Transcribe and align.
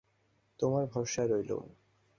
তোমার 0.59 0.83
ভরসায় 0.85 1.27
রইলুম। 1.27 1.65